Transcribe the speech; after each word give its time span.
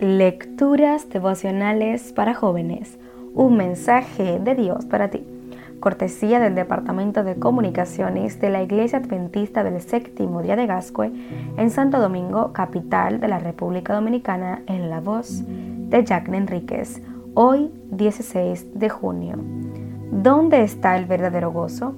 Lecturas 0.00 1.08
devocionales 1.08 2.12
para 2.12 2.32
jóvenes. 2.32 3.00
Un 3.34 3.56
mensaje 3.56 4.38
de 4.38 4.54
Dios 4.54 4.84
para 4.84 5.08
ti. 5.08 5.24
Cortesía 5.80 6.38
del 6.38 6.54
Departamento 6.54 7.24
de 7.24 7.34
Comunicaciones 7.34 8.40
de 8.40 8.48
la 8.48 8.62
Iglesia 8.62 9.00
Adventista 9.00 9.64
del 9.64 9.80
Séptimo 9.80 10.40
Día 10.40 10.54
de 10.54 10.68
Gascue 10.68 11.10
en 11.56 11.70
Santo 11.70 11.98
Domingo, 11.98 12.52
capital 12.52 13.18
de 13.18 13.26
la 13.26 13.40
República 13.40 13.92
Dominicana, 13.92 14.62
en 14.68 14.88
la 14.88 15.00
voz 15.00 15.42
de 15.48 16.04
Jack 16.04 16.28
Enríquez. 16.28 17.02
Hoy, 17.34 17.72
16 17.90 18.78
de 18.78 18.88
junio. 18.88 19.34
¿Dónde 20.12 20.62
está 20.62 20.96
el 20.96 21.06
verdadero 21.06 21.50
gozo? 21.50 21.96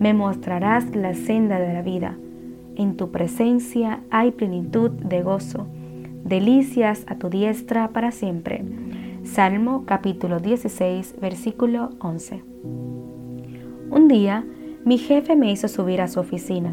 Me 0.00 0.14
mostrarás 0.14 0.96
la 0.96 1.14
senda 1.14 1.60
de 1.60 1.74
la 1.74 1.82
vida. 1.82 2.16
En 2.74 2.96
tu 2.96 3.12
presencia 3.12 4.00
hay 4.10 4.32
plenitud 4.32 4.90
de 4.90 5.22
gozo 5.22 5.68
delicias 6.30 7.04
a 7.08 7.16
tu 7.16 7.28
diestra 7.28 7.88
para 7.88 8.12
siempre. 8.12 8.64
Salmo 9.24 9.82
capítulo 9.84 10.38
16, 10.38 11.16
versículo 11.20 11.90
11. 11.98 12.44
Un 13.90 14.06
día, 14.06 14.46
mi 14.84 14.96
jefe 14.96 15.34
me 15.34 15.50
hizo 15.50 15.66
subir 15.66 16.00
a 16.00 16.06
su 16.06 16.20
oficina. 16.20 16.72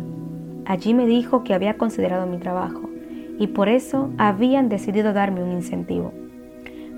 Allí 0.65 0.93
me 0.93 1.07
dijo 1.07 1.43
que 1.43 1.55
había 1.55 1.75
considerado 1.75 2.27
mi 2.27 2.37
trabajo 2.37 2.87
y 3.39 3.47
por 3.47 3.67
eso 3.67 4.11
habían 4.19 4.69
decidido 4.69 5.11
darme 5.11 5.43
un 5.43 5.51
incentivo. 5.51 6.13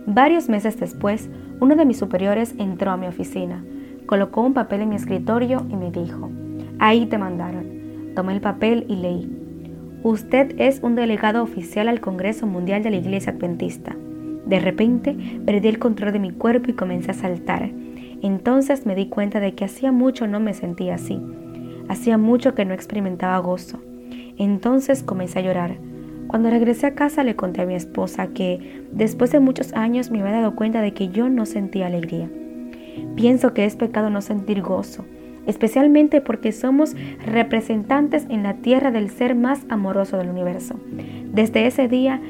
Varios 0.05 0.49
meses 0.49 0.77
después, 0.77 1.29
uno 1.61 1.77
de 1.77 1.85
mis 1.85 1.97
superiores 1.97 2.55
entró 2.57 2.91
a 2.91 2.97
mi 2.97 3.07
oficina, 3.07 3.63
colocó 4.05 4.41
un 4.41 4.53
papel 4.53 4.81
en 4.81 4.89
mi 4.89 4.97
escritorio 4.97 5.65
y 5.69 5.77
me 5.77 5.91
dijo, 5.91 6.29
ahí 6.77 7.05
te 7.05 7.17
mandaron. 7.17 8.13
Tomé 8.15 8.33
el 8.33 8.41
papel 8.41 8.85
y 8.89 8.97
leí, 8.97 9.38
Usted 10.03 10.55
es 10.61 10.79
un 10.81 10.95
delegado 10.95 11.43
oficial 11.43 11.89
al 11.89 11.99
Congreso 11.99 12.47
Mundial 12.47 12.81
de 12.83 12.89
la 12.89 12.95
Iglesia 12.95 13.33
Adventista. 13.33 13.97
De 14.45 14.61
repente 14.61 15.17
perdí 15.45 15.67
el 15.67 15.77
control 15.77 16.13
de 16.13 16.19
mi 16.19 16.31
cuerpo 16.31 16.71
y 16.71 16.73
comencé 16.73 17.11
a 17.11 17.15
saltar. 17.15 17.69
Entonces 18.21 18.85
me 18.85 18.95
di 18.95 19.07
cuenta 19.09 19.41
de 19.41 19.55
que 19.55 19.65
hacía 19.65 19.91
mucho 19.91 20.25
no 20.25 20.39
me 20.39 20.53
sentía 20.53 20.95
así. 20.95 21.21
Hacía 21.89 22.17
mucho 22.17 22.55
que 22.55 22.63
no 22.63 22.73
experimentaba 22.73 23.37
gozo. 23.39 23.79
Entonces 24.37 25.03
comencé 25.03 25.39
a 25.39 25.41
llorar. 25.41 25.75
Cuando 26.27 26.49
regresé 26.49 26.87
a 26.87 26.95
casa 26.95 27.25
le 27.25 27.35
conté 27.35 27.63
a 27.63 27.65
mi 27.65 27.75
esposa 27.75 28.27
que 28.27 28.85
después 28.93 29.33
de 29.33 29.41
muchos 29.41 29.73
años 29.73 30.11
me 30.11 30.21
había 30.21 30.31
dado 30.31 30.55
cuenta 30.55 30.81
de 30.81 30.93
que 30.93 31.09
yo 31.09 31.27
no 31.27 31.45
sentía 31.45 31.87
alegría. 31.87 32.29
Pienso 33.17 33.53
que 33.53 33.65
es 33.65 33.75
pecado 33.75 34.09
no 34.09 34.21
sentir 34.21 34.61
gozo 34.61 35.03
especialmente 35.49 36.21
porque 36.21 36.51
somos 36.51 36.95
representantes 37.25 38.25
en 38.29 38.43
la 38.43 38.55
tierra 38.55 38.91
del 38.91 39.09
ser 39.09 39.35
más 39.35 39.65
amoroso 39.67 40.17
del 40.17 40.29
universo. 40.29 40.79
Desde 41.33 41.65
ese 41.65 41.87
día 41.87 42.21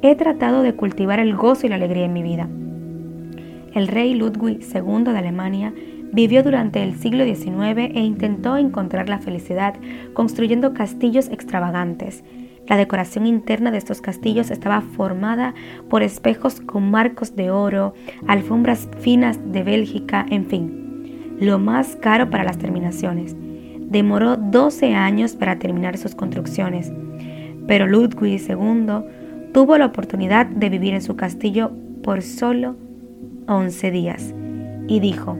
he 0.00 0.14
tratado 0.14 0.62
de 0.62 0.74
cultivar 0.74 1.18
el 1.18 1.34
gozo 1.34 1.66
y 1.66 1.70
la 1.70 1.74
alegría 1.74 2.04
en 2.04 2.12
mi 2.12 2.22
vida. 2.22 2.48
El 3.74 3.88
rey 3.88 4.14
Ludwig 4.14 4.60
II 4.62 5.04
de 5.04 5.18
Alemania 5.18 5.74
vivió 6.12 6.42
durante 6.42 6.82
el 6.82 6.94
siglo 6.94 7.24
XIX 7.24 7.90
e 7.94 8.00
intentó 8.00 8.56
encontrar 8.56 9.08
la 9.08 9.18
felicidad 9.18 9.74
construyendo 10.14 10.72
castillos 10.72 11.28
extravagantes. 11.28 12.22
La 12.66 12.76
decoración 12.76 13.26
interna 13.26 13.70
de 13.70 13.78
estos 13.78 14.00
castillos 14.00 14.50
estaba 14.50 14.82
formada 14.82 15.54
por 15.90 16.02
espejos 16.02 16.60
con 16.60 16.90
marcos 16.90 17.34
de 17.34 17.50
oro, 17.50 17.94
alfombras 18.26 18.88
finas 19.00 19.38
de 19.52 19.62
Bélgica, 19.64 20.24
en 20.30 20.46
fin 20.46 20.87
lo 21.40 21.58
más 21.58 21.96
caro 21.96 22.30
para 22.30 22.44
las 22.44 22.58
terminaciones. 22.58 23.36
Demoró 23.80 24.36
12 24.36 24.94
años 24.94 25.34
para 25.36 25.58
terminar 25.58 25.96
sus 25.96 26.14
construcciones, 26.14 26.92
pero 27.66 27.86
Ludwig 27.86 28.40
II 28.48 28.86
tuvo 29.52 29.78
la 29.78 29.86
oportunidad 29.86 30.46
de 30.46 30.68
vivir 30.68 30.94
en 30.94 31.02
su 31.02 31.16
castillo 31.16 31.72
por 32.02 32.22
solo 32.22 32.76
11 33.46 33.90
días 33.90 34.34
y 34.88 35.00
dijo, 35.00 35.38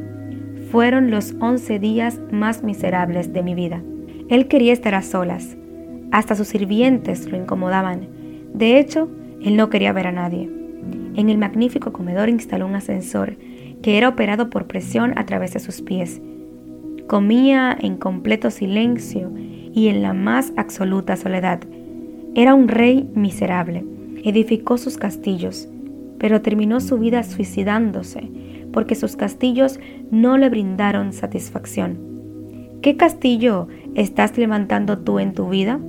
fueron 0.70 1.10
los 1.10 1.34
11 1.40 1.78
días 1.78 2.20
más 2.30 2.62
miserables 2.62 3.32
de 3.32 3.42
mi 3.42 3.54
vida. 3.54 3.82
Él 4.28 4.48
quería 4.48 4.72
estar 4.72 4.94
a 4.94 5.02
solas, 5.02 5.56
hasta 6.10 6.34
sus 6.34 6.48
sirvientes 6.48 7.30
lo 7.30 7.36
incomodaban. 7.36 8.08
De 8.54 8.78
hecho, 8.78 9.08
él 9.42 9.56
no 9.56 9.70
quería 9.70 9.92
ver 9.92 10.06
a 10.06 10.12
nadie. 10.12 10.50
En 11.14 11.28
el 11.28 11.38
magnífico 11.38 11.92
comedor 11.92 12.28
instaló 12.28 12.66
un 12.66 12.74
ascensor 12.74 13.36
que 13.82 13.98
era 13.98 14.08
operado 14.08 14.50
por 14.50 14.66
presión 14.66 15.12
a 15.16 15.26
través 15.26 15.52
de 15.52 15.60
sus 15.60 15.82
pies. 15.82 16.20
Comía 17.06 17.76
en 17.80 17.96
completo 17.96 18.50
silencio 18.50 19.32
y 19.72 19.88
en 19.88 20.02
la 20.02 20.12
más 20.12 20.52
absoluta 20.56 21.16
soledad. 21.16 21.60
Era 22.34 22.54
un 22.54 22.68
rey 22.68 23.08
miserable. 23.14 23.84
Edificó 24.24 24.78
sus 24.78 24.98
castillos, 24.98 25.68
pero 26.18 26.42
terminó 26.42 26.80
su 26.80 26.98
vida 26.98 27.22
suicidándose 27.22 28.30
porque 28.72 28.94
sus 28.94 29.16
castillos 29.16 29.80
no 30.10 30.38
le 30.38 30.50
brindaron 30.50 31.12
satisfacción. 31.12 31.98
¿Qué 32.82 32.96
castillo 32.96 33.68
estás 33.94 34.36
levantando 34.38 34.98
tú 34.98 35.18
en 35.18 35.32
tu 35.32 35.48
vida? 35.48 35.80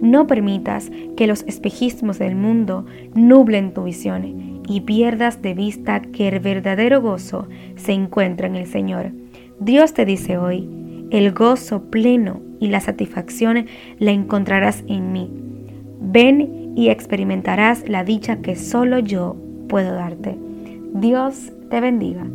No 0.00 0.26
permitas 0.26 0.90
que 1.16 1.26
los 1.26 1.42
espejismos 1.46 2.18
del 2.18 2.36
mundo 2.36 2.86
nublen 3.14 3.74
tu 3.74 3.84
visión 3.84 4.62
y 4.68 4.82
pierdas 4.82 5.42
de 5.42 5.54
vista 5.54 6.00
que 6.02 6.28
el 6.28 6.40
verdadero 6.40 7.00
gozo 7.00 7.48
se 7.76 7.92
encuentra 7.92 8.46
en 8.46 8.56
el 8.56 8.66
Señor. 8.66 9.12
Dios 9.60 9.94
te 9.94 10.04
dice 10.04 10.38
hoy, 10.38 10.68
el 11.10 11.32
gozo 11.32 11.90
pleno 11.90 12.40
y 12.60 12.68
la 12.68 12.80
satisfacción 12.80 13.66
la 13.98 14.12
encontrarás 14.12 14.84
en 14.88 15.12
mí. 15.12 15.30
Ven 16.00 16.74
y 16.76 16.90
experimentarás 16.90 17.88
la 17.88 18.04
dicha 18.04 18.40
que 18.40 18.56
solo 18.56 18.98
yo 18.98 19.36
puedo 19.68 19.94
darte. 19.94 20.36
Dios 20.92 21.52
te 21.70 21.80
bendiga. 21.80 22.26